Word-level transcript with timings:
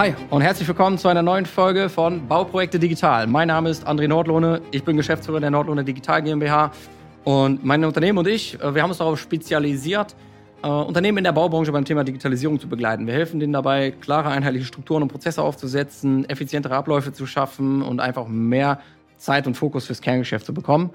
Hi 0.00 0.14
und 0.30 0.40
herzlich 0.40 0.66
willkommen 0.66 0.96
zu 0.96 1.08
einer 1.08 1.20
neuen 1.20 1.44
Folge 1.44 1.90
von 1.90 2.26
Bauprojekte 2.26 2.78
Digital. 2.78 3.26
Mein 3.26 3.48
Name 3.48 3.68
ist 3.68 3.86
André 3.86 4.08
Nordlohne, 4.08 4.62
ich 4.70 4.82
bin 4.82 4.96
Geschäftsführer 4.96 5.40
der 5.40 5.50
Nordlohne 5.50 5.84
Digital 5.84 6.22
GmbH 6.22 6.72
und 7.24 7.62
mein 7.66 7.84
Unternehmen 7.84 8.16
und 8.16 8.26
ich, 8.26 8.58
äh, 8.58 8.74
wir 8.74 8.80
haben 8.80 8.88
uns 8.88 8.96
darauf 8.96 9.20
spezialisiert, 9.20 10.16
äh, 10.62 10.68
Unternehmen 10.68 11.18
in 11.18 11.24
der 11.24 11.32
Baubranche 11.32 11.70
beim 11.70 11.84
Thema 11.84 12.02
Digitalisierung 12.02 12.58
zu 12.58 12.66
begleiten. 12.66 13.06
Wir 13.06 13.12
helfen 13.12 13.40
denen 13.40 13.52
dabei, 13.52 13.90
klare, 13.90 14.30
einheitliche 14.30 14.64
Strukturen 14.64 15.02
und 15.02 15.08
Prozesse 15.08 15.42
aufzusetzen, 15.42 16.26
effizientere 16.30 16.76
Abläufe 16.76 17.12
zu 17.12 17.26
schaffen 17.26 17.82
und 17.82 18.00
einfach 18.00 18.26
mehr 18.26 18.80
Zeit 19.18 19.46
und 19.46 19.54
Fokus 19.54 19.84
fürs 19.84 20.00
Kerngeschäft 20.00 20.46
zu 20.46 20.54
bekommen. 20.54 20.94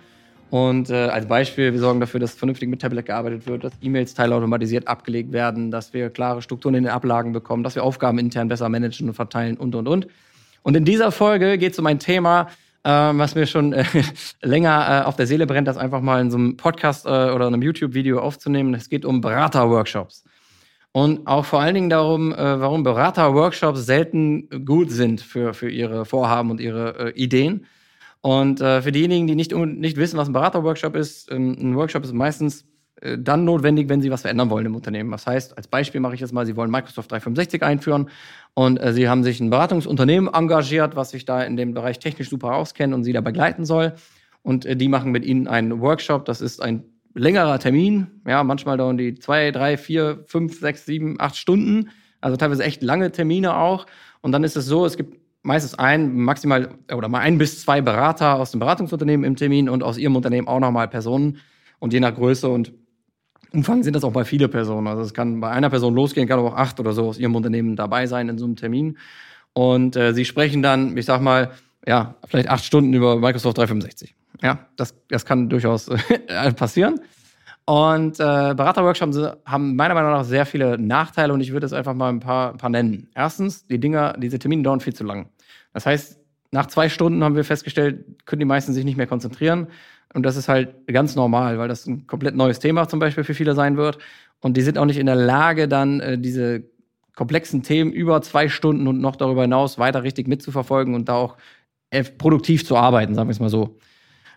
Und 0.52 0.90
äh, 0.90 0.94
als 0.94 1.28
Beispiel, 1.28 1.74
wir 1.74 1.80
sorgen 1.80 2.00
dafür, 2.00 2.20
dass 2.20 2.36
vernünftig 2.36 2.70
mit 2.70 2.82
Tablet 2.82 3.08
gearbeitet 3.08 3.48
wird, 3.48 3.64
dass 3.64 3.74
E-Mails 3.82 4.14
teilautomatisiert 4.14 4.88
abgelegt 4.88 5.34
werden, 5.34 5.72
dass 5.72 5.94
wir 5.94 6.10
klare 6.10 6.42
Strukturen 6.42 6.76
in 6.76 6.84
den 6.84 6.94
Ablagen 6.94 7.34
bekommen, 7.34 7.64
dass 7.64 7.76
wir 7.76 7.84
Aufgaben 7.84 8.20
intern 8.20 8.48
besser 8.48 8.70
managen 8.70 9.08
und 9.08 9.16
verteilen 9.16 9.58
und, 9.58 9.76
und, 9.76 9.88
und. 9.88 10.08
Und 10.62 10.78
in 10.78 10.86
dieser 10.86 11.12
Folge 11.12 11.58
geht 11.58 11.74
es 11.74 11.80
um 11.80 11.86
ein 11.88 12.00
Thema, 12.00 12.48
äh, 12.84 12.90
was 12.90 13.36
mir 13.36 13.48
schon 13.48 13.74
äh, 13.74 13.86
länger 14.42 15.04
äh, 15.04 15.06
auf 15.06 15.16
der 15.16 15.28
Seele 15.28 15.48
brennt, 15.48 15.68
das 15.68 15.78
einfach 15.78 16.02
mal 16.02 16.22
in 16.22 16.30
so 16.30 16.38
einem 16.38 16.58
Podcast 16.58 17.06
äh, 17.06 17.10
oder 17.10 17.48
einem 17.48 17.62
YouTube-Video 17.62 18.20
aufzunehmen. 18.20 18.74
Es 18.76 18.88
geht 18.90 19.04
um 19.04 19.22
Berater-Workshops. 19.22 20.24
Und 20.92 21.28
auch 21.28 21.44
vor 21.44 21.60
allen 21.60 21.76
Dingen 21.76 21.90
darum, 21.90 22.32
äh, 22.32 22.38
warum 22.38 22.84
Berater-Workshops 22.84 23.86
selten 23.86 24.48
gut 24.64 24.92
sind 24.92 25.20
für, 25.20 25.54
für 25.54 25.70
ihre 25.70 26.06
Vorhaben 26.06 26.52
und 26.52 26.62
ihre 26.62 27.10
äh, 27.10 27.22
Ideen 27.22 27.66
und 28.26 28.60
äh, 28.60 28.82
für 28.82 28.92
diejenigen, 28.92 29.28
die 29.28 29.36
nicht, 29.36 29.56
nicht 29.56 29.98
wissen, 29.98 30.18
was 30.18 30.28
ein 30.28 30.34
Beraterworkshop 30.34 30.96
ist, 30.96 31.32
ähm, 31.32 31.56
ein 31.60 31.76
Workshop 31.76 32.04
ist 32.04 32.12
meistens 32.12 32.66
äh, 33.00 33.20
dann 33.20 33.46
notwendig, 33.46 33.88
wenn 33.88 34.02
Sie 34.02 34.10
was 34.10 34.22
verändern 34.22 34.50
wollen 34.50 34.66
im 34.66 34.74
Unternehmen. 34.74 35.12
Das 35.12 35.28
heißt, 35.28 35.56
als 35.56 35.68
Beispiel 35.68 36.02
mache 36.02 36.16
ich 36.16 36.22
jetzt 36.22 36.34
mal, 36.34 36.44
Sie 36.44 36.56
wollen 36.56 36.72
Microsoft 36.72 37.12
365 37.12 37.62
einführen 37.62 38.10
und 38.56 38.82
äh, 38.82 38.94
Sie 38.94 39.08
haben 39.08 39.24
sich 39.24 39.40
ein 39.42 39.52
Beratungsunternehmen 39.52 40.34
engagiert, 40.34 40.96
was 40.96 41.12
sich 41.12 41.26
da 41.26 41.44
in 41.44 41.56
dem 41.56 41.76
Bereich 41.76 42.00
technisch 42.00 42.32
super 42.32 42.56
auskennt 42.56 42.96
und 42.96 43.04
Sie 43.04 43.14
da 43.14 43.22
begleiten 43.22 43.64
soll. 43.64 43.94
Und 44.42 44.66
äh, 44.66 44.76
die 44.76 44.88
machen 44.88 45.12
mit 45.12 45.24
Ihnen 45.24 45.48
einen 45.48 45.80
Workshop. 45.80 46.26
Das 46.26 46.42
ist 46.42 46.64
ein 46.64 46.84
längerer 47.14 47.60
Termin. 47.60 48.08
Ja, 48.28 48.44
manchmal 48.44 48.78
dauern 48.78 48.98
die 48.98 49.14
zwei, 49.20 49.52
drei, 49.52 49.78
vier, 49.78 50.24
fünf, 50.26 50.60
sechs, 50.60 50.88
sieben, 50.88 51.18
acht 51.20 51.36
Stunden. 51.36 51.92
Also 52.22 52.38
teilweise 52.38 52.64
echt 52.64 52.82
lange 52.82 53.12
Termine 53.12 53.56
auch. 53.56 53.86
Und 54.22 54.32
dann 54.32 54.44
ist 54.44 54.58
es 54.58 54.66
so, 54.66 54.84
es 54.84 54.98
gibt 54.98 55.16
meistens 55.46 55.76
ein, 55.76 56.16
maximal 56.16 56.70
oder 56.94 57.08
mal 57.08 57.20
ein 57.20 57.38
bis 57.38 57.62
zwei 57.62 57.82
Berater 57.82 58.36
aus 58.36 58.52
dem 58.52 58.60
Beratungsunternehmen 58.60 59.24
im 59.24 59.36
Termin 59.36 59.70
und 59.70 59.84
aus 59.84 59.98
ihrem 59.98 60.16
Unternehmen 60.16 60.48
auch 60.48 60.60
nochmal 60.60 60.88
Personen. 60.88 61.38
Und 61.80 61.94
je 61.94 62.00
nach 62.00 62.16
Größe 62.16 62.50
und 62.50 62.74
Umfang 63.54 63.84
sind 63.84 63.96
das 63.96 64.04
auch 64.04 64.12
bei 64.12 64.26
viele 64.26 64.50
Personen. 64.50 64.88
Also 64.88 65.02
es 65.04 65.14
kann 65.14 65.40
bei 65.40 65.50
einer 65.50 65.70
Person 65.70 65.96
losgehen, 65.96 66.28
kann 66.28 66.40
aber 66.40 66.50
auch 66.50 66.58
acht 66.58 66.80
oder 66.80 66.92
so 66.94 67.08
aus 67.08 67.18
ihrem 67.18 67.36
Unternehmen 67.36 67.76
dabei 67.76 68.08
sein 68.08 68.28
in 68.28 68.38
so 68.38 68.46
einem 68.46 68.56
Termin. 68.56 68.98
Und 69.54 69.96
äh, 69.96 70.14
sie 70.14 70.26
sprechen 70.26 70.62
dann, 70.62 70.98
ich 70.98 71.06
sag 71.06 71.22
mal, 71.22 71.52
ja, 71.88 72.16
vielleicht 72.28 72.50
acht 72.50 72.66
Stunden 72.66 72.94
über 72.94 73.16
Microsoft 73.16 73.58
365. 73.58 74.16
Ja, 74.42 74.60
das, 74.76 74.96
das 75.10 75.26
kann 75.26 75.48
durchaus 75.48 75.88
äh, 75.88 76.52
passieren. 76.56 77.00
Und 77.66 78.20
äh, 78.20 78.54
Beraterworkshops 78.56 79.18
haben 79.46 79.76
meiner 79.76 79.94
Meinung 79.94 80.12
nach 80.12 80.24
sehr 80.24 80.46
viele 80.46 80.78
Nachteile 80.78 81.34
und 81.34 81.42
ich 81.42 81.52
würde 81.52 81.66
jetzt 81.66 81.74
einfach 81.74 81.96
mal 81.96 82.10
ein 82.10 82.20
paar, 82.20 82.52
ein 82.52 82.58
paar 82.58 82.70
nennen. 82.70 83.10
Erstens, 83.16 83.66
die 83.66 83.80
Dinger, 83.80 84.14
diese 84.18 84.38
Termine 84.38 84.62
dauern 84.62 84.82
viel 84.82 84.94
zu 84.94 85.04
lang. 85.04 85.30
Das 85.76 85.86
heißt, 85.86 86.18
nach 86.52 86.68
zwei 86.68 86.88
Stunden 86.88 87.22
haben 87.22 87.36
wir 87.36 87.44
festgestellt, 87.44 88.06
können 88.26 88.40
die 88.40 88.46
meisten 88.46 88.72
sich 88.72 88.86
nicht 88.86 88.96
mehr 88.96 89.08
konzentrieren. 89.08 89.68
Und 90.14 90.24
das 90.24 90.38
ist 90.38 90.48
halt 90.48 90.88
ganz 90.88 91.16
normal, 91.16 91.60
weil 91.60 91.68
das 91.68 91.86
ein 91.86 92.08
komplett 92.08 92.34
neues 92.34 92.60
Thema 92.60 92.88
zum 92.88 93.00
Beispiel 93.00 93.26
für 93.26 93.34
viele 93.34 93.56
sein 93.56 93.76
wird. 93.76 93.98
Und 94.40 94.56
die 94.56 94.62
sind 94.62 94.78
auch 94.78 94.86
nicht 94.86 94.98
in 94.98 95.06
der 95.06 95.18
Lage, 95.18 95.68
dann 95.68 96.00
äh, 96.00 96.18
diese 96.18 96.64
komplexen 97.14 97.62
Themen 97.62 97.92
über 97.92 98.22
zwei 98.22 98.48
Stunden 98.48 98.88
und 98.88 99.02
noch 99.02 99.18
darüber 99.18 99.42
hinaus 99.42 99.78
weiter 99.78 100.04
richtig 100.04 100.30
mitzuverfolgen 100.30 100.96
und 100.96 101.10
da 101.10 101.16
auch 101.16 101.38
produktiv 102.18 102.66
zu 102.66 102.78
arbeiten, 102.78 103.16
sagen 103.16 103.28
wir 103.28 103.34
es 103.34 103.40
mal 103.42 103.50
so. 103.50 103.78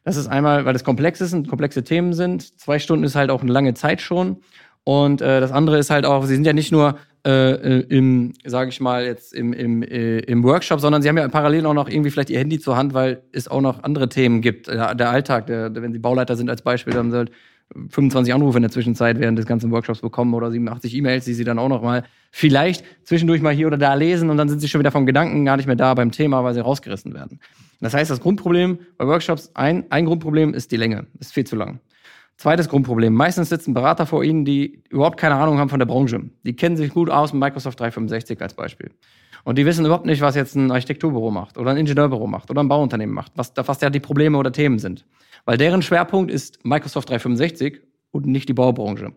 Das 0.02 0.16
ist 0.16 0.26
einmal, 0.26 0.64
weil 0.64 0.74
es 0.74 0.82
komplex 0.82 1.20
ist 1.20 1.34
und 1.34 1.48
komplexe 1.48 1.84
Themen 1.84 2.14
sind. 2.14 2.58
Zwei 2.58 2.80
Stunden 2.80 3.04
ist 3.04 3.14
halt 3.14 3.30
auch 3.30 3.42
eine 3.42 3.52
lange 3.52 3.74
Zeit 3.74 4.00
schon. 4.00 4.38
Und 4.82 5.20
äh, 5.20 5.40
das 5.40 5.52
andere 5.52 5.78
ist 5.78 5.90
halt 5.90 6.04
auch, 6.04 6.24
sie 6.24 6.34
sind 6.34 6.46
ja 6.46 6.52
nicht 6.52 6.72
nur 6.72 6.98
äh, 7.26 7.52
äh, 7.52 7.80
im, 7.88 8.32
sage 8.44 8.70
ich 8.70 8.80
mal, 8.80 9.04
jetzt 9.04 9.34
im, 9.34 9.52
im, 9.52 9.82
äh, 9.82 10.18
im 10.20 10.44
Workshop, 10.44 10.80
sondern 10.80 11.02
sie 11.02 11.08
haben 11.08 11.18
ja 11.18 11.28
parallel 11.28 11.66
auch 11.66 11.74
noch 11.74 11.88
irgendwie 11.88 12.10
vielleicht 12.10 12.30
ihr 12.30 12.38
Handy 12.38 12.58
zur 12.58 12.76
Hand, 12.76 12.94
weil 12.94 13.22
es 13.32 13.48
auch 13.48 13.60
noch 13.60 13.82
andere 13.82 14.08
Themen 14.08 14.40
gibt. 14.40 14.68
Der, 14.68 14.94
der 14.94 15.10
Alltag, 15.10 15.46
der, 15.46 15.74
wenn 15.74 15.92
sie 15.92 15.98
Bauleiter 15.98 16.36
sind 16.36 16.48
als 16.48 16.62
Beispiel, 16.62 16.94
dann 16.94 17.12
halt 17.12 17.30
25 17.74 18.32
Anrufe 18.32 18.58
in 18.58 18.62
der 18.62 18.70
Zwischenzeit 18.70 19.18
während 19.20 19.38
des 19.38 19.46
ganzen 19.46 19.70
Workshops 19.70 20.00
bekommen 20.00 20.32
oder 20.32 20.50
87 20.50 20.94
E-Mails, 20.94 21.24
die 21.24 21.34
sie 21.34 21.44
dann 21.44 21.58
auch 21.58 21.68
noch 21.68 21.82
mal 21.82 22.04
vielleicht 22.30 22.84
zwischendurch 23.04 23.42
mal 23.42 23.52
hier 23.52 23.66
oder 23.66 23.76
da 23.76 23.94
lesen 23.94 24.30
und 24.30 24.36
dann 24.36 24.48
sind 24.48 24.60
sie 24.60 24.68
schon 24.68 24.78
wieder 24.78 24.90
vom 24.90 25.04
Gedanken 25.04 25.44
gar 25.44 25.56
nicht 25.56 25.66
mehr 25.66 25.76
da 25.76 25.92
beim 25.94 26.10
Thema, 26.10 26.44
weil 26.44 26.54
sie 26.54 26.60
rausgerissen 26.60 27.14
werden. 27.14 27.40
Das 27.80 27.94
heißt, 27.94 28.10
das 28.10 28.20
Grundproblem 28.20 28.78
bei 28.96 29.06
Workshops, 29.06 29.50
ein, 29.54 29.84
ein 29.90 30.06
Grundproblem 30.06 30.54
ist 30.54 30.72
die 30.72 30.76
Länge, 30.76 31.06
ist 31.20 31.32
viel 31.32 31.44
zu 31.44 31.56
lang. 31.56 31.80
Zweites 32.38 32.68
Grundproblem. 32.68 33.12
Meistens 33.12 33.48
sitzen 33.48 33.74
Berater 33.74 34.06
vor 34.06 34.22
Ihnen, 34.22 34.44
die 34.44 34.80
überhaupt 34.90 35.18
keine 35.18 35.34
Ahnung 35.34 35.58
haben 35.58 35.68
von 35.68 35.80
der 35.80 35.86
Branche. 35.86 36.20
Die 36.44 36.54
kennen 36.54 36.76
sich 36.76 36.94
gut 36.94 37.10
aus 37.10 37.32
mit 37.32 37.40
Microsoft 37.42 37.80
365 37.80 38.40
als 38.40 38.54
Beispiel. 38.54 38.92
Und 39.42 39.58
die 39.58 39.66
wissen 39.66 39.84
überhaupt 39.84 40.06
nicht, 40.06 40.20
was 40.20 40.36
jetzt 40.36 40.54
ein 40.54 40.70
Architekturbüro 40.70 41.32
macht 41.32 41.58
oder 41.58 41.72
ein 41.72 41.76
Ingenieurbüro 41.76 42.28
macht 42.28 42.48
oder 42.48 42.62
ein 42.62 42.68
Bauunternehmen 42.68 43.14
macht, 43.14 43.32
was, 43.34 43.52
was 43.56 43.78
da 43.78 43.90
die 43.90 43.98
Probleme 43.98 44.38
oder 44.38 44.52
Themen 44.52 44.78
sind. 44.78 45.04
Weil 45.46 45.56
deren 45.56 45.82
Schwerpunkt 45.82 46.30
ist 46.30 46.64
Microsoft 46.64 47.08
365 47.08 47.80
und 48.12 48.26
nicht 48.26 48.48
die 48.48 48.54
Baubranche. 48.54 49.12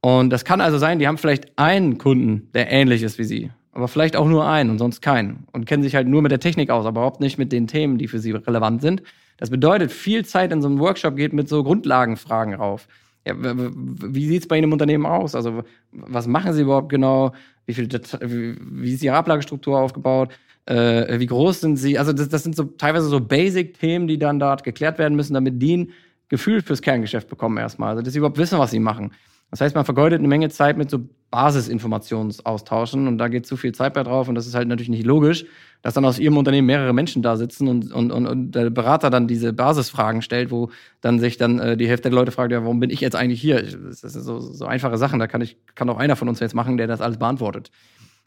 Und 0.00 0.30
das 0.30 0.44
kann 0.44 0.60
also 0.60 0.78
sein, 0.78 1.00
die 1.00 1.08
haben 1.08 1.18
vielleicht 1.18 1.58
einen 1.58 1.98
Kunden, 1.98 2.48
der 2.54 2.70
ähnlich 2.70 3.02
ist 3.02 3.18
wie 3.18 3.24
Sie, 3.24 3.50
aber 3.72 3.88
vielleicht 3.88 4.16
auch 4.16 4.28
nur 4.28 4.46
einen 4.46 4.70
und 4.70 4.78
sonst 4.78 5.00
keinen 5.00 5.44
und 5.52 5.66
kennen 5.66 5.82
sich 5.82 5.94
halt 5.94 6.06
nur 6.06 6.22
mit 6.22 6.30
der 6.30 6.40
Technik 6.40 6.70
aus, 6.70 6.86
aber 6.86 7.00
überhaupt 7.00 7.20
nicht 7.20 7.38
mit 7.38 7.52
den 7.52 7.66
Themen, 7.66 7.98
die 7.98 8.06
für 8.06 8.18
Sie 8.18 8.32
relevant 8.32 8.82
sind. 8.82 9.02
Das 9.38 9.50
bedeutet, 9.50 9.90
viel 9.90 10.24
Zeit 10.24 10.52
in 10.52 10.62
so 10.62 10.68
einem 10.68 10.78
Workshop 10.78 11.16
geht 11.16 11.32
mit 11.32 11.48
so 11.48 11.64
Grundlagenfragen 11.64 12.54
rauf. 12.54 12.86
Ja, 13.26 13.34
wie 13.36 14.26
sieht 14.26 14.42
es 14.42 14.48
bei 14.48 14.56
Ihnen 14.56 14.64
im 14.64 14.72
Unternehmen 14.72 15.06
aus? 15.06 15.34
Also 15.34 15.62
was 15.92 16.26
machen 16.26 16.52
Sie 16.52 16.62
überhaupt 16.62 16.90
genau? 16.90 17.32
Wie, 17.66 17.74
viel, 17.74 17.88
wie 17.88 18.92
ist 18.92 19.02
Ihre 19.02 19.16
Ablagestruktur 19.16 19.78
aufgebaut? 19.78 20.30
Äh, 20.66 21.18
wie 21.18 21.26
groß 21.26 21.60
sind 21.60 21.76
Sie? 21.76 21.98
Also 21.98 22.12
das, 22.12 22.28
das 22.28 22.42
sind 22.42 22.56
so 22.56 22.64
teilweise 22.64 23.06
so 23.06 23.20
Basic-Themen, 23.20 24.06
die 24.06 24.18
dann 24.18 24.38
dort 24.38 24.64
geklärt 24.64 24.98
werden 24.98 25.14
müssen, 25.14 25.34
damit 25.34 25.62
die 25.62 25.76
ein 25.76 25.92
Gefühl 26.28 26.62
fürs 26.62 26.82
Kerngeschäft 26.82 27.28
bekommen 27.28 27.58
erstmal. 27.58 27.90
Also 27.90 28.02
dass 28.02 28.12
sie 28.12 28.18
überhaupt 28.18 28.38
wissen, 28.38 28.58
was 28.58 28.70
sie 28.70 28.80
machen. 28.80 29.12
Das 29.52 29.60
heißt, 29.60 29.74
man 29.74 29.84
vergeudet 29.84 30.18
eine 30.18 30.28
Menge 30.28 30.48
Zeit 30.48 30.78
mit 30.78 30.88
so 30.88 31.00
Basisinformationsaustauschen 31.30 33.06
und 33.06 33.18
da 33.18 33.28
geht 33.28 33.46
zu 33.46 33.58
viel 33.58 33.72
Zeit 33.72 33.92
bei 33.92 34.02
drauf 34.02 34.28
und 34.28 34.34
das 34.34 34.46
ist 34.46 34.54
halt 34.54 34.66
natürlich 34.66 34.88
nicht 34.88 35.04
logisch, 35.04 35.44
dass 35.82 35.92
dann 35.92 36.06
aus 36.06 36.18
ihrem 36.18 36.38
Unternehmen 36.38 36.66
mehrere 36.66 36.94
Menschen 36.94 37.20
da 37.20 37.36
sitzen 37.36 37.68
und, 37.68 37.92
und, 37.92 38.12
und, 38.12 38.26
und 38.26 38.52
der 38.52 38.70
Berater 38.70 39.10
dann 39.10 39.28
diese 39.28 39.52
Basisfragen 39.52 40.22
stellt, 40.22 40.50
wo 40.50 40.70
dann 41.02 41.20
sich 41.20 41.36
dann 41.36 41.58
äh, 41.58 41.76
die 41.76 41.86
Hälfte 41.86 42.08
der 42.08 42.18
Leute 42.18 42.32
fragt, 42.32 42.50
ja, 42.50 42.62
warum 42.62 42.80
bin 42.80 42.88
ich 42.88 43.02
jetzt 43.02 43.14
eigentlich 43.14 43.42
hier? 43.42 43.62
Das 43.62 44.00
sind 44.00 44.22
so, 44.22 44.40
so 44.40 44.64
einfache 44.64 44.96
Sachen, 44.96 45.18
da 45.18 45.26
kann 45.26 45.42
ich 45.42 45.58
kann 45.74 45.90
auch 45.90 45.98
einer 45.98 46.16
von 46.16 46.30
uns 46.30 46.40
jetzt 46.40 46.54
machen, 46.54 46.78
der 46.78 46.86
das 46.86 47.02
alles 47.02 47.18
beantwortet. 47.18 47.70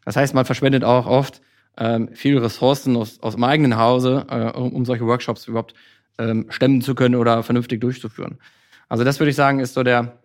Das 0.06 0.16
heißt, 0.16 0.36
man 0.36 0.46
verschwendet 0.46 0.84
auch 0.84 1.08
oft 1.08 1.42
ähm, 1.78 2.10
viele 2.14 2.44
Ressourcen 2.44 2.96
aus, 2.96 3.20
aus 3.22 3.34
dem 3.34 3.44
eigenen 3.44 3.78
Hause, 3.78 4.28
äh, 4.30 4.52
um, 4.52 4.74
um 4.74 4.86
solche 4.86 5.08
Workshops 5.08 5.48
überhaupt 5.48 5.74
ähm, 6.20 6.46
stemmen 6.50 6.82
zu 6.82 6.94
können 6.94 7.16
oder 7.16 7.42
vernünftig 7.42 7.82
durchzuführen. 7.82 8.38
Also 8.90 9.04
das 9.04 9.20
würde 9.20 9.32
ich 9.32 9.36
sagen, 9.36 9.60
ist 9.60 9.74
so 9.74 9.82
der 9.82 10.20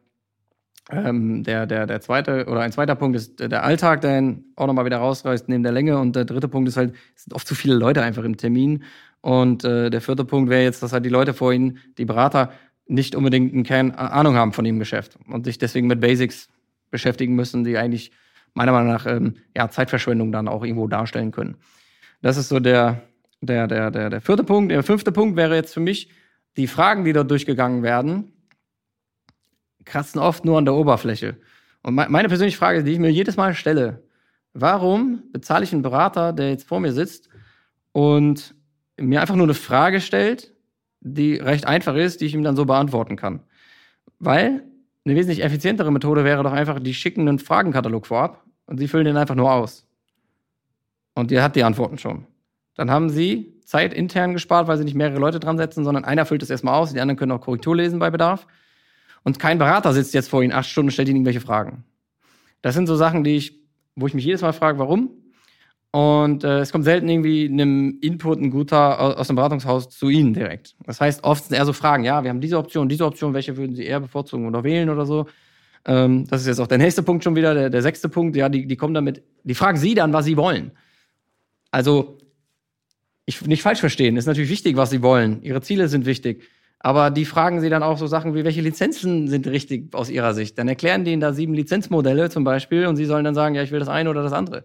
ähm, 0.92 1.42
der, 1.42 1.66
der, 1.66 1.86
der 1.86 2.00
zweite 2.00 2.46
oder 2.46 2.60
ein 2.60 2.72
zweiter 2.72 2.94
Punkt 2.94 3.16
ist 3.16 3.40
der 3.40 3.62
Alltag, 3.62 4.00
der 4.00 4.18
ihn 4.18 4.44
auch 4.56 4.66
nochmal 4.66 4.84
wieder 4.84 4.98
rausreißt 4.98 5.48
neben 5.48 5.62
der 5.62 5.72
Länge. 5.72 5.98
Und 5.98 6.16
der 6.16 6.24
dritte 6.24 6.48
Punkt 6.48 6.68
ist 6.68 6.76
halt, 6.76 6.94
es 7.14 7.24
sind 7.24 7.34
oft 7.34 7.46
zu 7.46 7.54
viele 7.54 7.74
Leute 7.74 8.02
einfach 8.02 8.24
im 8.24 8.36
Termin. 8.36 8.84
Und 9.20 9.64
äh, 9.64 9.90
der 9.90 10.00
vierte 10.00 10.24
Punkt 10.24 10.50
wäre 10.50 10.62
jetzt, 10.62 10.82
dass 10.82 10.92
halt 10.92 11.04
die 11.04 11.10
Leute 11.10 11.34
vor 11.34 11.52
Ihnen, 11.52 11.78
die 11.98 12.04
Berater, 12.04 12.52
nicht 12.90 13.14
unbedingt 13.14 13.54
einen 13.54 13.62
Kern 13.62 13.92
Ahnung 13.92 14.34
haben 14.34 14.52
von 14.52 14.64
ihrem 14.64 14.80
Geschäft 14.80 15.16
und 15.28 15.44
sich 15.44 15.58
deswegen 15.58 15.86
mit 15.86 16.00
Basics 16.00 16.48
beschäftigen 16.90 17.36
müssen, 17.36 17.62
die 17.62 17.78
eigentlich 17.78 18.10
meiner 18.52 18.72
Meinung 18.72 18.92
nach 18.92 19.06
ähm, 19.06 19.34
ja, 19.56 19.70
Zeitverschwendung 19.70 20.32
dann 20.32 20.48
auch 20.48 20.64
irgendwo 20.64 20.88
darstellen 20.88 21.30
können. 21.30 21.56
Das 22.20 22.36
ist 22.36 22.48
so 22.48 22.58
der, 22.58 23.02
der, 23.40 23.68
der, 23.68 23.92
der, 23.92 24.10
der 24.10 24.20
vierte 24.20 24.42
Punkt. 24.42 24.72
Der 24.72 24.82
fünfte 24.82 25.12
Punkt 25.12 25.36
wäre 25.36 25.54
jetzt 25.54 25.72
für 25.72 25.80
mich 25.80 26.10
die 26.56 26.66
Fragen, 26.66 27.04
die 27.04 27.12
dort 27.12 27.30
durchgegangen 27.30 27.84
werden 27.84 28.32
kratzen 29.84 30.20
oft 30.20 30.44
nur 30.44 30.58
an 30.58 30.64
der 30.64 30.74
Oberfläche. 30.74 31.36
Und 31.82 31.94
meine 31.94 32.28
persönliche 32.28 32.58
Frage, 32.58 32.84
die 32.84 32.92
ich 32.92 32.98
mir 32.98 33.10
jedes 33.10 33.36
Mal 33.36 33.54
stelle, 33.54 34.02
warum 34.52 35.22
bezahle 35.32 35.64
ich 35.64 35.72
einen 35.72 35.82
Berater, 35.82 36.32
der 36.32 36.50
jetzt 36.50 36.68
vor 36.68 36.80
mir 36.80 36.92
sitzt 36.92 37.28
und 37.92 38.54
mir 38.98 39.20
einfach 39.20 39.36
nur 39.36 39.46
eine 39.46 39.54
Frage 39.54 40.00
stellt, 40.00 40.52
die 41.00 41.36
recht 41.36 41.66
einfach 41.66 41.94
ist, 41.94 42.20
die 42.20 42.26
ich 42.26 42.34
ihm 42.34 42.42
dann 42.42 42.56
so 42.56 42.66
beantworten 42.66 43.16
kann? 43.16 43.40
Weil 44.18 44.64
eine 45.04 45.16
wesentlich 45.16 45.42
effizientere 45.42 45.90
Methode 45.90 46.24
wäre 46.24 46.42
doch 46.42 46.52
einfach, 46.52 46.78
die 46.78 46.92
schicken 46.92 47.26
einen 47.26 47.38
Fragenkatalog 47.38 48.06
vorab 48.06 48.44
und 48.66 48.78
sie 48.78 48.88
füllen 48.88 49.06
den 49.06 49.16
einfach 49.16 49.34
nur 49.34 49.50
aus. 49.50 49.86
Und 51.14 51.30
der 51.30 51.42
hat 51.42 51.56
die 51.56 51.64
Antworten 51.64 51.98
schon. 51.98 52.26
Dann 52.74 52.90
haben 52.90 53.08
sie 53.08 53.60
Zeit 53.64 53.94
intern 53.94 54.34
gespart, 54.34 54.68
weil 54.68 54.76
sie 54.76 54.84
nicht 54.84 54.94
mehrere 54.94 55.18
Leute 55.18 55.40
dran 55.40 55.56
setzen, 55.56 55.84
sondern 55.84 56.04
einer 56.04 56.26
füllt 56.26 56.42
es 56.42 56.50
erstmal 56.50 56.74
aus, 56.74 56.92
die 56.92 57.00
anderen 57.00 57.18
können 57.18 57.32
auch 57.32 57.40
Korrektur 57.40 57.76
lesen 57.76 57.98
bei 57.98 58.10
Bedarf 58.10 58.46
und 59.24 59.38
kein 59.38 59.58
Berater 59.58 59.92
sitzt 59.92 60.14
jetzt 60.14 60.28
vor 60.28 60.42
Ihnen 60.42 60.52
acht 60.52 60.68
Stunden 60.68 60.88
und 60.88 60.92
stellt 60.92 61.08
Ihnen 61.08 61.16
irgendwelche 61.16 61.40
Fragen. 61.40 61.84
Das 62.62 62.74
sind 62.74 62.86
so 62.86 62.96
Sachen, 62.96 63.24
die 63.24 63.36
ich, 63.36 63.60
wo 63.96 64.06
ich 64.06 64.14
mich 64.14 64.24
jedes 64.24 64.42
Mal 64.42 64.52
frage, 64.52 64.78
warum. 64.78 65.10
und 65.92 66.44
äh, 66.44 66.60
es 66.60 66.72
kommt 66.72 66.84
selten 66.84 67.08
irgendwie 67.08 67.48
einem 67.48 67.98
Input 68.00 68.40
ein 68.40 68.50
guter 68.50 69.18
aus 69.18 69.26
dem 69.26 69.36
Beratungshaus 69.36 69.88
zu 69.88 70.08
Ihnen 70.08 70.34
direkt. 70.34 70.76
Das 70.84 71.00
heißt, 71.00 71.24
oft 71.24 71.44
sind 71.44 71.56
eher 71.56 71.66
so 71.66 71.72
Fragen, 71.72 72.04
ja, 72.04 72.22
wir 72.22 72.30
haben 72.30 72.40
diese 72.40 72.58
Option, 72.58 72.88
diese 72.88 73.04
Option, 73.06 73.34
welche 73.34 73.56
würden 73.56 73.74
Sie 73.74 73.84
eher 73.84 74.00
bevorzugen 74.00 74.46
oder 74.46 74.62
wählen 74.62 74.88
oder 74.90 75.04
so. 75.06 75.26
Ähm, 75.84 76.26
das 76.28 76.42
ist 76.42 76.46
jetzt 76.46 76.60
auch 76.60 76.66
der 76.66 76.78
nächste 76.78 77.02
Punkt 77.02 77.24
schon 77.24 77.36
wieder, 77.36 77.54
der, 77.54 77.70
der 77.70 77.82
sechste 77.82 78.08
Punkt. 78.08 78.36
Ja, 78.36 78.48
die, 78.48 78.66
die 78.66 78.76
kommen 78.76 78.94
damit, 78.94 79.22
die 79.42 79.54
fragen 79.54 79.78
Sie 79.78 79.94
dann, 79.94 80.12
was 80.12 80.26
Sie 80.26 80.36
wollen. 80.36 80.72
Also, 81.70 82.18
ich 83.26 83.44
nicht 83.46 83.62
falsch 83.62 83.80
verstehen, 83.80 84.16
ist 84.16 84.26
natürlich 84.26 84.50
wichtig, 84.50 84.76
was 84.76 84.90
Sie 84.90 85.02
wollen. 85.02 85.42
Ihre 85.42 85.62
Ziele 85.62 85.88
sind 85.88 86.04
wichtig. 86.04 86.48
Aber 86.82 87.10
die 87.10 87.26
fragen 87.26 87.60
Sie 87.60 87.68
dann 87.68 87.82
auch 87.82 87.98
so 87.98 88.06
Sachen 88.06 88.34
wie, 88.34 88.42
welche 88.42 88.62
Lizenzen 88.62 89.28
sind 89.28 89.46
richtig 89.46 89.94
aus 89.94 90.08
Ihrer 90.08 90.32
Sicht? 90.32 90.58
Dann 90.58 90.66
erklären 90.66 91.04
die 91.04 91.12
Ihnen 91.12 91.20
da 91.20 91.34
sieben 91.34 91.52
Lizenzmodelle 91.52 92.30
zum 92.30 92.42
Beispiel 92.42 92.86
und 92.86 92.96
Sie 92.96 93.04
sollen 93.04 93.24
dann 93.24 93.34
sagen, 93.34 93.54
ja, 93.54 93.62
ich 93.62 93.70
will 93.70 93.80
das 93.80 93.88
eine 93.88 94.08
oder 94.08 94.22
das 94.22 94.32
andere. 94.32 94.64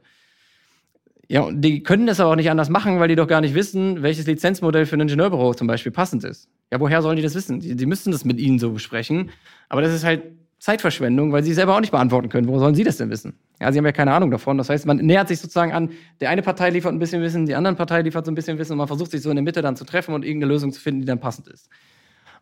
Ja, 1.27 1.41
und 1.41 1.61
die 1.61 1.83
können 1.83 2.07
das 2.07 2.19
aber 2.19 2.31
auch 2.31 2.35
nicht 2.35 2.49
anders 2.49 2.69
machen, 2.69 2.99
weil 2.99 3.09
die 3.09 3.15
doch 3.15 3.27
gar 3.27 3.41
nicht 3.41 3.53
wissen, 3.53 4.01
welches 4.01 4.27
Lizenzmodell 4.27 4.85
für 4.85 4.95
ein 4.95 5.01
Ingenieurbüro 5.01 5.53
zum 5.55 5.67
Beispiel 5.67 5.91
passend 5.91 6.23
ist. 6.23 6.47
Ja, 6.71 6.79
woher 6.79 7.01
sollen 7.01 7.17
die 7.17 7.23
das 7.23 7.35
wissen? 7.35 7.59
Die, 7.59 7.75
die 7.75 7.85
müssten 7.85 8.11
das 8.11 8.23
mit 8.23 8.39
ihnen 8.39 8.59
so 8.59 8.71
besprechen. 8.71 9.31
Aber 9.67 9.81
das 9.81 9.93
ist 9.93 10.05
halt 10.05 10.23
Zeitverschwendung, 10.59 11.31
weil 11.31 11.43
sie 11.43 11.53
selber 11.53 11.75
auch 11.75 11.81
nicht 11.81 11.91
beantworten 11.91 12.29
können. 12.29 12.47
Wo 12.47 12.59
sollen 12.59 12.75
sie 12.75 12.83
das 12.83 12.97
denn 12.97 13.09
wissen? 13.09 13.33
Ja, 13.59 13.71
sie 13.71 13.77
haben 13.77 13.85
ja 13.85 13.91
keine 13.91 14.13
Ahnung 14.13 14.31
davon. 14.31 14.57
Das 14.57 14.69
heißt, 14.69 14.85
man 14.85 14.97
nähert 14.97 15.27
sich 15.27 15.39
sozusagen 15.39 15.73
an, 15.73 15.89
der 16.21 16.29
eine 16.29 16.41
Partei 16.41 16.69
liefert 16.69 16.93
ein 16.93 16.99
bisschen 16.99 17.21
Wissen, 17.21 17.45
die 17.45 17.55
andere 17.55 17.75
Partei 17.75 18.01
liefert 18.01 18.25
so 18.25 18.31
ein 18.31 18.35
bisschen 18.35 18.57
Wissen 18.57 18.73
und 18.73 18.77
man 18.77 18.87
versucht 18.87 19.11
sich 19.11 19.21
so 19.21 19.29
in 19.29 19.35
der 19.35 19.43
Mitte 19.43 19.61
dann 19.61 19.75
zu 19.75 19.83
treffen 19.83 20.13
und 20.13 20.23
irgendeine 20.23 20.53
Lösung 20.53 20.71
zu 20.71 20.79
finden, 20.79 21.01
die 21.01 21.07
dann 21.07 21.19
passend 21.19 21.47
ist. 21.47 21.69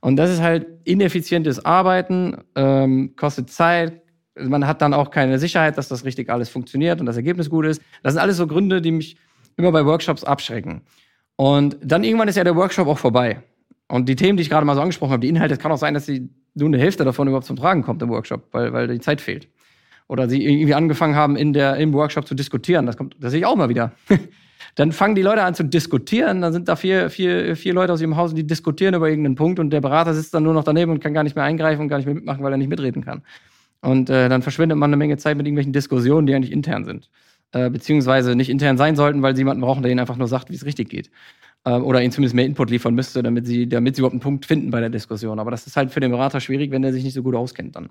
Und 0.03 0.17
das 0.17 0.29
ist 0.29 0.41
halt 0.41 0.67
ineffizientes 0.83 1.63
Arbeiten, 1.63 2.35
ähm, 2.55 3.15
kostet 3.15 3.50
Zeit, 3.50 4.01
man 4.35 4.67
hat 4.67 4.81
dann 4.81 4.94
auch 4.94 5.11
keine 5.11 5.39
Sicherheit, 5.39 5.77
dass 5.77 5.88
das 5.88 6.03
richtig 6.03 6.29
alles 6.29 6.50
funktioniert 6.50 7.00
und 7.00 7.05
das 7.05 7.15
Ergebnis 7.15 7.50
gut 7.50 7.65
ist. 7.65 7.81
Das 8.03 8.11
sind 8.11 8.21
alles 8.21 8.35
so 8.35 8.45
Gründe, 8.45 8.81
die 8.81 8.91
mich 8.91 9.15
immer 9.55 9.71
bei 9.71 9.85
Workshops 9.85 10.25
abschrecken. 10.25 10.81
Und 11.38 11.77
dann 11.81 12.03
irgendwann 12.03 12.27
ist 12.27 12.35
ja 12.35 12.44
der 12.44 12.57
Workshop 12.57 12.89
auch 12.89 12.97
vorbei. 12.97 13.44
Und 13.88 14.09
die 14.09 14.17
Themen, 14.17 14.35
die 14.35 14.44
ich 14.44 14.50
gerade 14.50 14.65
mal 14.65 14.75
so 14.75 14.81
angesprochen 14.81 15.13
habe, 15.13 15.21
die 15.21 15.29
Inhalte, 15.29 15.53
es 15.53 15.59
kann 15.61 15.71
auch 15.71 15.77
sein, 15.77 15.94
dass 15.94 16.05
sie 16.05 16.29
nur 16.53 16.67
eine 16.67 16.79
Hälfte 16.79 17.05
davon 17.05 17.29
überhaupt 17.29 17.45
zum 17.45 17.55
Tragen 17.55 17.81
kommt 17.81 18.01
im 18.01 18.09
Workshop, 18.09 18.50
weil, 18.51 18.73
weil 18.73 18.89
die 18.89 19.00
Zeit 19.00 19.21
fehlt. 19.21 19.47
Oder 20.09 20.27
sie 20.27 20.45
irgendwie 20.45 20.73
angefangen 20.73 21.15
haben, 21.15 21.38
in 21.38 21.53
der, 21.53 21.77
im 21.77 21.94
Workshop 21.94 22.27
zu 22.27 22.35
diskutieren. 22.35 22.85
Das 22.88 22.97
kommt, 22.97 23.15
das 23.21 23.31
sehe 23.31 23.39
ich 23.39 23.45
auch 23.45 23.55
mal 23.55 23.69
wieder. 23.69 23.94
dann 24.75 24.92
fangen 24.92 25.15
die 25.15 25.21
Leute 25.21 25.44
an 25.44 25.56
zu 25.56 25.63
diskutieren, 25.63 26.42
dann 26.42 26.54
sind 26.54 26.68
da 26.68 26.75
vier, 26.75 27.10
vier, 27.10 27.56
vier 27.56 27.74
Leute 27.74 27.94
aus 27.94 28.01
ihrem 28.01 28.15
Haus, 28.15 28.33
die 28.33 28.45
diskutieren 28.45 28.95
über 28.95 29.10
irgendeinen 29.10 29.36
Punkt 29.36 29.60
und 29.60 29.69
der 29.69 29.81
Berater 29.81 30.13
sitzt 30.13 30.33
dann 30.33 30.44
nur 30.44 30.54
noch 30.54 30.63
daneben 30.63 30.92
und 30.92 31.00
kann 31.00 31.13
gar 31.13 31.24
nicht 31.24 31.36
mehr 31.36 31.45
eingreifen 31.45 31.81
und 31.81 31.88
gar 31.88 31.98
nicht 31.98 32.06
mehr 32.06 32.15
mitmachen, 32.15 32.44
weil 32.44 32.51
er 32.51 32.57
nicht 32.57 32.69
mitreden 32.69 33.04
kann. 33.04 33.24
Und 33.81 34.10
äh, 34.10 34.30
dann 34.30 34.42
verschwendet 34.42 34.77
man 34.77 34.89
eine 34.89 34.98
Menge 34.98 35.18
Zeit 35.18 35.36
mit 35.38 35.45
irgendwelchen 35.45 35.74
Diskussionen, 35.74 36.25
die 36.25 36.33
eigentlich 36.33 36.54
intern 36.54 36.86
sind. 36.86 37.10
Äh, 37.51 37.69
beziehungsweise 37.69 38.36
nicht 38.36 38.50
intern 38.50 38.77
sein 38.77 38.95
sollten, 38.95 39.21
weil 39.21 39.36
sie 39.36 39.42
jemanden 39.42 39.62
brauchen, 39.62 39.83
der 39.83 39.92
ihnen 39.92 40.00
einfach 40.00 40.18
nur 40.18 40.27
sagt, 40.27 40.50
wie 40.50 40.56
es 40.56 40.65
richtig 40.65 40.89
geht. 40.89 41.12
Äh, 41.65 41.74
oder 41.74 42.01
ihnen 42.01 42.12
zumindest 42.12 42.36
mehr 42.36 42.45
Input 42.45 42.69
liefern 42.69 42.95
müsste, 42.95 43.21
damit 43.21 43.45
sie, 43.45 43.68
damit 43.69 43.95
sie 43.95 44.01
überhaupt 44.01 44.13
einen 44.13 44.21
Punkt 44.21 44.45
finden 44.45 44.71
bei 44.71 44.80
der 44.80 44.89
Diskussion. 44.89 45.39
Aber 45.39 45.51
das 45.51 45.68
ist 45.68 45.77
halt 45.77 45.92
für 45.92 46.00
den 46.00 46.12
Berater 46.12 46.39
schwierig, 46.39 46.71
wenn 46.71 46.81
der 46.81 46.94
sich 46.94 47.04
nicht 47.04 47.13
so 47.13 47.21
gut 47.21 47.36
auskennt 47.36 47.75
dann. 47.75 47.89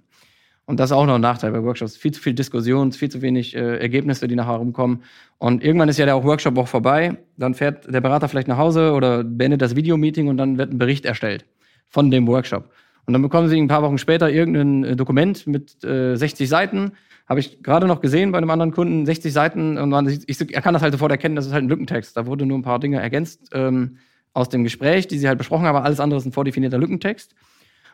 Und 0.64 0.78
das 0.78 0.90
ist 0.90 0.96
auch 0.96 1.06
noch 1.06 1.16
ein 1.16 1.20
Nachteil 1.20 1.50
bei 1.50 1.62
Workshops. 1.62 1.96
Viel 1.96 2.12
zu 2.12 2.20
viel 2.20 2.34
Diskussion, 2.34 2.92
viel 2.92 3.10
zu 3.10 3.20
wenig 3.20 3.54
äh, 3.56 3.78
Ergebnisse, 3.78 4.28
die 4.28 4.36
nachher 4.36 4.54
rumkommen. 4.54 5.02
Und 5.38 5.62
irgendwann 5.62 5.88
ist 5.88 5.98
ja 5.98 6.06
der 6.06 6.22
Workshop 6.22 6.56
auch 6.56 6.68
vorbei. 6.68 7.18
Dann 7.36 7.54
fährt 7.54 7.92
der 7.92 8.00
Berater 8.00 8.28
vielleicht 8.28 8.48
nach 8.48 8.58
Hause 8.58 8.92
oder 8.92 9.24
beendet 9.24 9.60
das 9.60 9.74
Videomeeting 9.74 10.28
und 10.28 10.36
dann 10.36 10.58
wird 10.58 10.72
ein 10.72 10.78
Bericht 10.78 11.04
erstellt 11.04 11.46
von 11.88 12.10
dem 12.10 12.26
Workshop. 12.28 12.70
Und 13.06 13.12
dann 13.12 13.22
bekommen 13.22 13.48
sie 13.48 13.60
ein 13.60 13.68
paar 13.68 13.82
Wochen 13.82 13.98
später 13.98 14.30
irgendein 14.30 14.84
äh, 14.84 14.96
Dokument 14.96 15.46
mit 15.46 15.82
äh, 15.82 16.14
60 16.14 16.48
Seiten. 16.48 16.92
Habe 17.28 17.40
ich 17.40 17.62
gerade 17.62 17.86
noch 17.86 18.00
gesehen 18.00 18.30
bei 18.30 18.38
einem 18.38 18.50
anderen 18.50 18.72
Kunden, 18.72 19.04
60 19.04 19.32
Seiten. 19.32 19.78
Und 19.78 19.90
man, 19.90 20.08
ich, 20.08 20.40
er 20.52 20.62
kann 20.62 20.74
das 20.74 20.82
halt 20.82 20.92
sofort 20.92 21.10
erkennen, 21.10 21.34
das 21.34 21.46
ist 21.46 21.52
halt 21.52 21.64
ein 21.64 21.68
Lückentext. 21.68 22.16
Da 22.16 22.26
wurde 22.26 22.46
nur 22.46 22.58
ein 22.58 22.62
paar 22.62 22.78
Dinge 22.78 23.00
ergänzt 23.00 23.50
ähm, 23.52 23.98
aus 24.32 24.48
dem 24.48 24.62
Gespräch, 24.62 25.08
die 25.08 25.18
sie 25.18 25.26
halt 25.26 25.38
besprochen 25.38 25.66
haben, 25.66 25.76
aber 25.76 25.84
alles 25.84 26.00
andere 26.00 26.18
ist 26.18 26.26
ein 26.26 26.32
vordefinierter 26.32 26.78
Lückentext. 26.78 27.34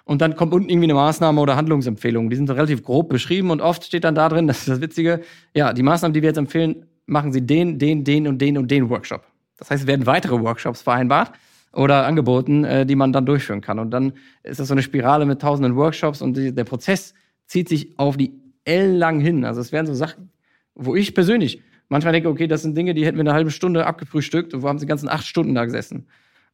Und 0.08 0.22
dann 0.22 0.36
kommt 0.36 0.54
unten 0.54 0.70
irgendwie 0.70 0.86
eine 0.86 0.94
Maßnahme 0.94 1.38
oder 1.38 1.54
Handlungsempfehlung. 1.54 2.30
Die 2.30 2.36
sind 2.36 2.48
relativ 2.48 2.82
grob 2.82 3.10
beschrieben 3.10 3.50
und 3.50 3.60
oft 3.60 3.84
steht 3.84 4.04
dann 4.04 4.14
da 4.14 4.30
drin, 4.30 4.46
das 4.46 4.60
ist 4.60 4.68
das 4.68 4.80
Witzige, 4.80 5.20
ja, 5.54 5.74
die 5.74 5.82
Maßnahmen, 5.82 6.14
die 6.14 6.22
wir 6.22 6.30
jetzt 6.30 6.38
empfehlen, 6.38 6.86
machen 7.04 7.30
Sie 7.30 7.42
den, 7.42 7.78
den, 7.78 8.04
den 8.04 8.26
und 8.26 8.38
den 8.38 8.56
und 8.56 8.70
den 8.70 8.88
Workshop. 8.88 9.22
Das 9.58 9.70
heißt, 9.70 9.82
es 9.82 9.86
werden 9.86 10.06
weitere 10.06 10.40
Workshops 10.40 10.80
vereinbart 10.80 11.32
oder 11.74 12.06
angeboten, 12.06 12.64
äh, 12.64 12.86
die 12.86 12.96
man 12.96 13.12
dann 13.12 13.26
durchführen 13.26 13.60
kann. 13.60 13.78
Und 13.78 13.90
dann 13.90 14.14
ist 14.44 14.58
das 14.58 14.68
so 14.68 14.74
eine 14.74 14.82
Spirale 14.82 15.26
mit 15.26 15.42
tausenden 15.42 15.76
Workshops 15.76 16.22
und 16.22 16.38
der 16.38 16.64
Prozess 16.64 17.12
zieht 17.44 17.68
sich 17.68 17.98
auf 17.98 18.16
die 18.16 18.32
ellenlang 18.64 19.20
hin. 19.20 19.44
Also 19.44 19.60
es 19.60 19.72
wären 19.72 19.84
so 19.84 19.92
Sachen, 19.92 20.30
wo 20.74 20.96
ich 20.96 21.14
persönlich 21.14 21.60
manchmal 21.90 22.14
denke, 22.14 22.30
okay, 22.30 22.46
das 22.46 22.62
sind 22.62 22.78
Dinge, 22.78 22.94
die 22.94 23.04
hätten 23.04 23.18
wir 23.18 23.24
eine 23.24 23.34
halbe 23.34 23.50
Stunde 23.50 23.84
abgefrühstückt 23.84 24.54
und 24.54 24.62
wo 24.62 24.68
haben 24.68 24.78
sie 24.78 24.86
die 24.86 24.90
ganzen 24.90 25.10
acht 25.10 25.26
Stunden 25.26 25.54
da 25.54 25.66
gesessen. 25.66 26.06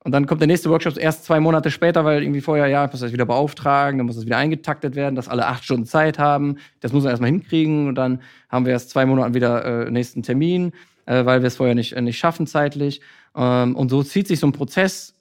Und 0.04 0.12
dann 0.12 0.26
kommt 0.26 0.42
der 0.42 0.48
nächste 0.48 0.68
Workshop 0.68 0.98
erst 0.98 1.24
zwei 1.24 1.40
Monate 1.40 1.70
später, 1.70 2.04
weil 2.04 2.22
irgendwie 2.22 2.42
vorher, 2.42 2.66
ja, 2.66 2.84
ich 2.84 2.92
muss 2.92 3.00
das 3.00 3.14
wieder 3.14 3.24
beauftragen, 3.24 3.98
dann 3.98 4.06
muss 4.06 4.16
das 4.16 4.26
wieder 4.26 4.36
eingetaktet 4.36 4.96
werden, 4.96 5.14
dass 5.14 5.28
alle 5.28 5.46
acht 5.46 5.64
Stunden 5.64 5.86
Zeit 5.86 6.18
haben. 6.18 6.58
Das 6.80 6.92
muss 6.92 7.04
man 7.04 7.10
erstmal 7.10 7.30
hinkriegen 7.30 7.88
und 7.88 7.94
dann 7.94 8.20
haben 8.50 8.66
wir 8.66 8.72
erst 8.72 8.90
zwei 8.90 9.06
Monate 9.06 9.32
wieder 9.32 9.86
äh, 9.86 9.90
nächsten 9.90 10.22
Termin, 10.22 10.72
äh, 11.06 11.24
weil 11.24 11.40
wir 11.40 11.46
es 11.46 11.56
vorher 11.56 11.74
nicht, 11.74 11.94
äh, 11.94 12.02
nicht 12.02 12.18
schaffen 12.18 12.46
zeitlich. 12.46 13.00
Ähm, 13.34 13.74
und 13.74 13.88
so 13.88 14.02
zieht 14.02 14.28
sich 14.28 14.40
so 14.40 14.46
ein 14.46 14.52
Prozess 14.52 15.14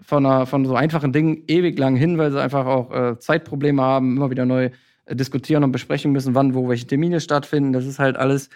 von, 0.00 0.24
einer, 0.24 0.46
von 0.46 0.64
so 0.64 0.76
einfachen 0.76 1.12
Dingen 1.12 1.42
ewig 1.48 1.76
lang 1.76 1.96
hin, 1.96 2.16
weil 2.16 2.30
sie 2.30 2.40
einfach 2.40 2.66
auch 2.66 2.92
äh, 2.92 3.18
Zeitprobleme 3.18 3.82
haben, 3.82 4.16
immer 4.16 4.30
wieder 4.30 4.46
neu 4.46 4.70
äh, 5.06 5.16
diskutieren 5.16 5.64
und 5.64 5.72
besprechen 5.72 6.12
müssen, 6.12 6.36
wann, 6.36 6.54
wo 6.54 6.68
welche 6.68 6.86
Termine 6.86 7.20
stattfinden. 7.20 7.72
Das 7.72 7.86
ist 7.86 7.98
halt 7.98 8.16
alles 8.16 8.50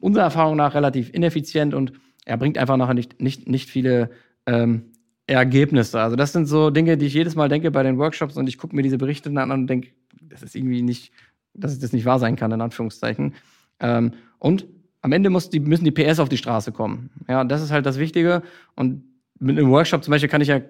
unserer 0.00 0.24
Erfahrung 0.24 0.56
nach 0.56 0.74
relativ 0.74 1.14
ineffizient 1.14 1.74
und 1.74 1.92
er 2.24 2.38
bringt 2.38 2.58
einfach 2.58 2.76
nachher 2.76 2.94
nicht, 2.94 3.20
nicht, 3.20 3.48
nicht 3.48 3.70
viele 3.70 4.10
ähm, 4.46 4.91
Ergebnisse. 5.32 6.00
Also 6.00 6.16
das 6.16 6.32
sind 6.32 6.46
so 6.46 6.70
Dinge, 6.70 6.96
die 6.96 7.06
ich 7.06 7.14
jedes 7.14 7.34
Mal 7.34 7.48
denke 7.48 7.70
bei 7.70 7.82
den 7.82 7.98
Workshops 7.98 8.36
und 8.36 8.48
ich 8.48 8.58
gucke 8.58 8.74
mir 8.76 8.82
diese 8.82 8.98
Berichte 8.98 9.30
an 9.30 9.50
und 9.50 9.66
denke, 9.66 9.90
das 10.20 10.42
ist 10.42 10.54
irgendwie 10.54 10.82
nicht, 10.82 11.12
dass 11.54 11.78
das 11.78 11.92
nicht 11.92 12.04
wahr 12.04 12.18
sein 12.18 12.36
kann, 12.36 12.52
in 12.52 12.60
Anführungszeichen. 12.60 13.34
Ähm, 13.80 14.12
und 14.38 14.66
am 15.02 15.12
Ende 15.12 15.30
muss 15.30 15.50
die, 15.50 15.60
müssen 15.60 15.84
die 15.84 15.90
PS 15.90 16.20
auf 16.20 16.28
die 16.28 16.36
Straße 16.36 16.72
kommen. 16.72 17.10
Ja, 17.28 17.44
das 17.44 17.62
ist 17.62 17.70
halt 17.70 17.86
das 17.86 17.98
Wichtige. 17.98 18.42
Und 18.76 19.04
mit 19.38 19.58
einem 19.58 19.70
Workshop 19.70 20.04
zum 20.04 20.12
Beispiel 20.12 20.28
kann 20.28 20.40
ich 20.40 20.48
ja 20.48 20.60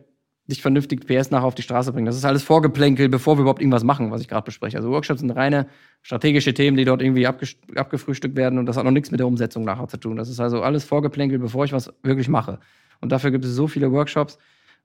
nicht 0.47 0.63
vernünftig 0.63 1.07
PS 1.07 1.31
nachher 1.31 1.45
auf 1.45 1.55
die 1.55 1.63
Straße 1.63 1.93
bringen. 1.93 2.07
Das 2.07 2.17
ist 2.17 2.25
alles 2.25 2.43
Vorgeplänkel, 2.43 3.09
bevor 3.09 3.37
wir 3.37 3.43
überhaupt 3.43 3.61
irgendwas 3.61 3.85
machen, 3.85 4.11
was 4.11 4.21
ich 4.21 4.29
gerade 4.29 4.45
bespreche. 4.45 4.77
Also 4.77 4.91
Workshops 4.91 5.21
sind 5.21 5.31
reine 5.31 5.67
strategische 6.03 6.53
Themen, 6.53 6.77
die 6.77 6.85
dort 6.85 7.01
irgendwie 7.01 7.27
abgefrühstückt 7.27 8.37
werden 8.37 8.59
und 8.59 8.67
das 8.67 8.77
hat 8.77 8.85
noch 8.85 8.91
nichts 8.91 9.11
mit 9.11 9.21
der 9.21 9.27
Umsetzung 9.27 9.65
nachher 9.65 9.87
zu 9.87 9.99
tun. 9.99 10.17
Das 10.17 10.29
ist 10.29 10.41
also 10.41 10.63
alles 10.63 10.85
Vorgeplänkel, 10.85 11.39
bevor 11.39 11.65
ich 11.65 11.73
was 11.73 11.93
wirklich 12.03 12.29
mache. 12.29 12.59
Und 13.01 13.13
dafür 13.13 13.31
gibt 13.31 13.45
es 13.45 13.53
so 13.53 13.69
viele 13.69 13.93
Workshops, 13.93 14.39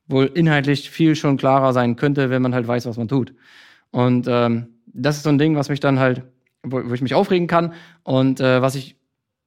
wo 0.08 0.22
inhaltlich 0.22 0.90
viel 0.90 1.16
schon 1.16 1.38
klarer 1.38 1.74
sein 1.74 1.96
könnte, 1.96 2.30
wenn 2.30 2.42
man 2.42 2.54
halt 2.54 2.68
weiß, 2.68 2.86
was 2.86 2.98
man 2.98 3.08
tut. 3.08 3.34
Und 3.92 4.28
ähm, 4.30 4.68
das 4.86 5.18
ist 5.18 5.24
so 5.24 5.30
ein 5.30 5.38
Ding, 5.38 5.56
was 5.56 5.70
mich 5.70 5.80
dann 5.80 6.00
halt, 6.00 6.24
wo, 6.64 6.82
wo 6.86 6.94
ich 6.94 7.02
mich 7.02 7.14
aufregen 7.14 7.48
kann 7.48 7.74
und 8.04 8.40
äh, 8.40 8.62
was 8.62 8.76
ich 8.76 8.98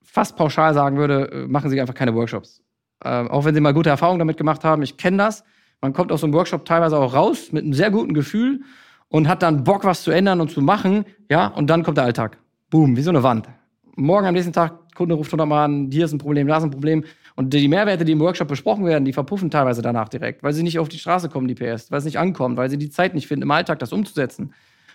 fast 0.03 0.37
pauschal 0.37 0.75
sagen 0.75 0.97
würde, 0.97 1.31
äh, 1.33 1.47
machen 1.47 1.71
Sie 1.71 1.81
einfach 1.81 1.95
keine 1.95 2.15
Workshops. 2.15 2.63
Äh, 3.03 3.09
auch 3.09 3.45
wenn 3.45 3.55
Sie 3.55 3.61
mal 3.61 3.75
gute 3.75 3.91
Erfahrungen 3.91 4.19
damit 4.19 4.37
gemacht 4.37 4.65
haben, 4.65 4.83
ich 4.83 4.97
kenne 4.97 5.19
das. 5.19 5.45
Man 5.81 5.93
kommt 5.93 6.13
aus 6.13 6.21
so 6.21 6.27
einem 6.27 6.35
Workshop 6.35 6.65
teilweise 6.65 6.99
auch 6.99 7.15
raus 7.15 7.53
mit 7.53 7.65
einem 7.65 7.73
sehr 7.73 7.91
guten 7.91 8.13
Gefühl 8.13 8.63
und 9.09 9.29
hat 9.29 9.43
dann 9.43 9.65
Bock, 9.65 9.85
was 9.85 10.03
zu 10.03 10.11
ändern 10.11 10.41
und 10.41 10.51
zu 10.51 10.61
machen, 10.61 11.05
ja, 11.31 11.47
und 11.47 11.69
dann 11.69 11.83
kommt 11.83 11.97
der 11.97 12.05
Alltag. 12.05 12.39
Boom, 12.69 12.97
wie 12.97 13.03
so 13.03 13.11
eine 13.11 13.23
Wand. 13.23 13.49
Morgen 13.97 14.27
am 14.27 14.35
nächsten 14.35 14.53
Tag, 14.53 14.95
Kunde 14.95 15.15
ruft 15.15 15.33
hundertmal 15.33 15.65
an, 15.65 15.91
hier 15.91 16.05
ist 16.05 16.13
ein 16.13 16.19
Problem, 16.19 16.47
da 16.47 16.59
ist 16.59 16.65
ein 16.65 16.71
Problem. 16.71 17.05
Und 17.37 17.55
die 17.55 17.69
Mehrwerte, 17.69 18.05
die 18.05 18.13
im 18.13 18.21
Workshop 18.21 18.49
besprochen 18.49 18.85
werden, 18.85 19.05
die 19.05 19.13
verpuffen 19.13 19.51
teilweise 19.51 19.83
danach 19.83 20.09
direkt, 20.09 20.43
weil 20.43 20.53
sie 20.53 20.63
nicht 20.63 20.79
auf 20.79 20.89
die 20.89 20.99
Straße 20.99 21.29
kommen, 21.29 21.49
die 21.49 21.55
PS, 21.55 21.91
weil 21.91 21.99
es 21.99 22.05
nicht 22.05 22.19
ankommt, 22.19 22.57
weil 22.57 22.71
sie 22.71 22.79
die 22.79 22.91
Zeit 22.91 23.15
nicht 23.15 23.27
finden, 23.27 23.43
im 23.43 23.51
Alltag 23.51 23.79
das 23.79 23.93
umzusetzen. 23.93 24.53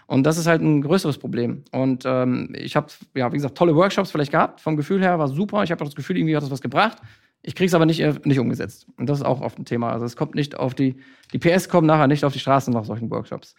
Und 0.08 0.24
das 0.24 0.38
ist 0.38 0.46
halt 0.46 0.62
ein 0.62 0.82
größeres 0.82 1.18
Problem. 1.18 1.64
Und 1.72 2.04
ähm, 2.06 2.54
ich 2.54 2.76
habe, 2.76 2.88
ja, 3.16 3.32
wie 3.32 3.38
gesagt, 3.38 3.58
tolle 3.58 3.76
Workshops 3.76 4.12
vielleicht 4.12 4.32
gehabt. 4.32 4.62
Vom 4.62 4.78
Gefühl 4.78 5.02
her 5.02 5.18
war 5.18 5.28
super. 5.28 5.64
Ich 5.64 5.72
habe 5.72 5.84
das 5.84 5.96
Gefühl, 5.96 6.18
irgendwie 6.18 6.36
hat 6.36 6.44
das 6.44 6.52
was 6.52 6.62
gebracht. 6.62 7.00
Ich 7.42 7.56
kriege 7.56 7.68
es 7.68 7.74
aber 7.74 7.86
nicht, 7.86 8.02
äh, 8.02 8.14
nicht 8.24 8.40
umgesetzt. 8.40 8.88
Und 8.98 9.10
das 9.10 9.20
ist 9.20 9.26
auch 9.26 9.42
oft 9.42 9.58
ein 9.58 9.66
Thema. 9.66 9.92
Also 9.92 10.06
es 10.06 10.16
kommt 10.16 10.36
nicht 10.36 10.58
auf 10.58 10.76
die, 10.76 10.98
die 11.34 11.40
PS 11.40 11.70
kommen 11.70 11.88
nachher 11.88 12.08
nicht 12.08 12.24
auf 12.24 12.34
die 12.34 12.40
Straßen 12.40 12.74
nach 12.74 12.86
solchen 12.86 13.10
Workshops. 13.10 13.56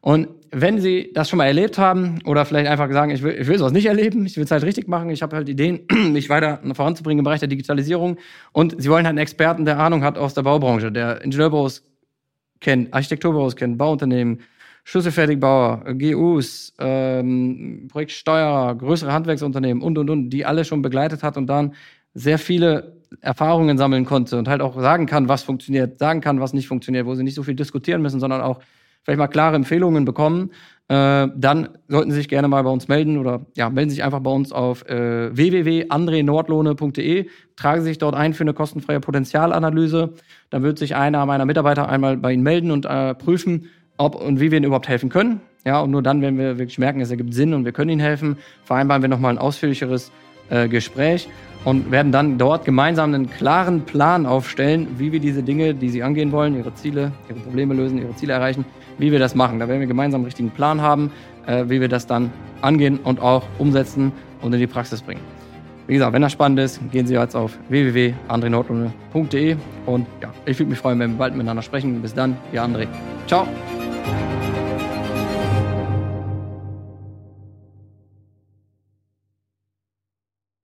Und 0.00 0.28
wenn 0.50 0.80
Sie 0.80 1.10
das 1.12 1.28
schon 1.28 1.38
mal 1.38 1.46
erlebt 1.46 1.78
haben 1.78 2.20
oder 2.24 2.44
vielleicht 2.44 2.68
einfach 2.68 2.90
sagen, 2.90 3.10
ich 3.10 3.22
will, 3.22 3.36
ich 3.40 3.46
will 3.46 3.58
sowas 3.58 3.72
nicht 3.72 3.86
erleben, 3.86 4.24
ich 4.24 4.36
will 4.36 4.44
es 4.44 4.50
halt 4.50 4.64
richtig 4.64 4.88
machen, 4.88 5.10
ich 5.10 5.22
habe 5.22 5.36
halt 5.36 5.48
Ideen, 5.48 5.80
mich 6.12 6.28
weiter 6.28 6.60
voranzubringen 6.72 7.20
im 7.20 7.24
Bereich 7.24 7.40
der 7.40 7.48
Digitalisierung. 7.48 8.16
Und 8.52 8.80
Sie 8.80 8.88
wollen 8.88 9.04
halt 9.04 9.12
einen 9.12 9.18
Experten, 9.18 9.64
der 9.64 9.78
Ahnung 9.78 10.02
hat 10.04 10.16
aus 10.16 10.34
der 10.34 10.42
Baubranche, 10.42 10.90
der 10.90 11.22
Ingenieurbüros 11.22 11.84
kennt, 12.60 12.92
Architekturbüros 12.94 13.56
kennt, 13.56 13.78
Bauunternehmen, 13.78 14.40
Schlüsselfertigbauer, 14.84 15.84
GUs, 15.98 16.72
ähm, 16.78 17.88
Projektsteuerer, 17.90 18.74
größere 18.74 19.12
Handwerksunternehmen 19.12 19.82
und, 19.82 19.98
und, 19.98 20.08
und, 20.08 20.30
die 20.30 20.46
alle 20.46 20.64
schon 20.64 20.80
begleitet 20.80 21.22
hat 21.22 21.36
und 21.36 21.46
dann 21.46 21.74
sehr 22.14 22.38
viele 22.38 22.96
Erfahrungen 23.20 23.76
sammeln 23.76 24.04
konnte 24.06 24.38
und 24.38 24.48
halt 24.48 24.62
auch 24.62 24.80
sagen 24.80 25.06
kann, 25.06 25.28
was 25.28 25.42
funktioniert, 25.42 25.98
sagen 25.98 26.20
kann, 26.20 26.40
was 26.40 26.54
nicht 26.54 26.68
funktioniert, 26.68 27.06
wo 27.06 27.14
sie 27.14 27.22
nicht 27.22 27.34
so 27.34 27.42
viel 27.42 27.54
diskutieren 27.54 28.00
müssen, 28.00 28.20
sondern 28.20 28.40
auch 28.40 28.60
vielleicht 29.02 29.18
mal 29.18 29.28
klare 29.28 29.56
Empfehlungen 29.56 30.04
bekommen, 30.04 30.50
äh, 30.88 31.28
dann 31.36 31.68
sollten 31.88 32.10
Sie 32.10 32.16
sich 32.16 32.28
gerne 32.28 32.48
mal 32.48 32.62
bei 32.62 32.70
uns 32.70 32.88
melden 32.88 33.18
oder 33.18 33.46
ja, 33.56 33.68
melden 33.68 33.90
Sie 33.90 33.96
sich 33.96 34.04
einfach 34.04 34.20
bei 34.20 34.30
uns 34.30 34.52
auf 34.52 34.86
äh, 34.86 35.36
www.andrenordlohne.de, 35.36 37.26
tragen 37.56 37.82
Sie 37.82 37.88
sich 37.88 37.98
dort 37.98 38.14
ein 38.14 38.32
für 38.32 38.44
eine 38.44 38.54
kostenfreie 38.54 39.00
Potenzialanalyse. 39.00 40.14
Dann 40.48 40.62
wird 40.62 40.78
sich 40.78 40.96
einer 40.96 41.26
meiner 41.26 41.44
Mitarbeiter 41.44 41.90
einmal 41.90 42.16
bei 42.16 42.32
Ihnen 42.32 42.42
melden 42.42 42.70
und 42.70 42.86
äh, 42.86 43.14
prüfen, 43.14 43.66
ob 43.98 44.14
und 44.14 44.40
wie 44.40 44.50
wir 44.50 44.56
Ihnen 44.56 44.64
überhaupt 44.64 44.88
helfen 44.88 45.10
können. 45.10 45.42
Ja, 45.66 45.80
und 45.80 45.90
nur 45.90 46.02
dann, 46.02 46.22
wenn 46.22 46.38
wir 46.38 46.58
wirklich 46.58 46.78
merken, 46.78 47.02
es 47.02 47.10
ergibt 47.10 47.34
Sinn 47.34 47.52
und 47.52 47.66
wir 47.66 47.72
können 47.72 47.90
Ihnen 47.90 48.00
helfen, 48.00 48.38
vereinbaren 48.64 49.02
wir 49.02 49.10
nochmal 49.10 49.34
ein 49.34 49.38
ausführlicheres 49.38 50.10
äh, 50.48 50.68
Gespräch 50.68 51.28
und 51.68 51.90
werden 51.90 52.12
dann 52.12 52.38
dort 52.38 52.64
gemeinsam 52.64 53.12
einen 53.12 53.28
klaren 53.28 53.82
Plan 53.82 54.24
aufstellen, 54.24 54.88
wie 54.96 55.12
wir 55.12 55.20
diese 55.20 55.42
Dinge, 55.42 55.74
die 55.74 55.90
Sie 55.90 56.02
angehen 56.02 56.32
wollen, 56.32 56.56
Ihre 56.56 56.72
Ziele, 56.72 57.12
Ihre 57.28 57.40
Probleme 57.40 57.74
lösen, 57.74 57.98
Ihre 57.98 58.16
Ziele 58.16 58.32
erreichen, 58.32 58.64
wie 58.96 59.12
wir 59.12 59.18
das 59.18 59.34
machen. 59.34 59.58
Da 59.58 59.68
werden 59.68 59.80
wir 59.80 59.86
gemeinsam 59.86 60.20
einen 60.20 60.24
richtigen 60.24 60.50
Plan 60.50 60.80
haben, 60.80 61.12
äh, 61.46 61.64
wie 61.68 61.78
wir 61.82 61.88
das 61.88 62.06
dann 62.06 62.32
angehen 62.62 62.98
und 63.04 63.20
auch 63.20 63.42
umsetzen 63.58 64.12
und 64.40 64.54
in 64.54 64.60
die 64.60 64.66
Praxis 64.66 65.02
bringen. 65.02 65.20
Wie 65.86 65.92
gesagt, 65.92 66.14
wenn 66.14 66.22
das 66.22 66.32
spannend 66.32 66.58
ist, 66.58 66.80
gehen 66.90 67.06
Sie 67.06 67.12
jetzt 67.12 67.36
auf 67.36 67.58
www.andrenordlune.de 67.68 69.56
und 69.84 70.06
ja, 70.22 70.32
ich 70.46 70.58
würde 70.58 70.70
mich 70.70 70.78
freuen, 70.78 70.98
wenn 71.00 71.10
wir 71.12 71.18
bald 71.18 71.34
miteinander 71.34 71.62
sprechen. 71.62 72.00
Bis 72.00 72.14
dann, 72.14 72.34
Ihr 72.50 72.62
André. 72.62 72.86
Ciao. 73.26 73.46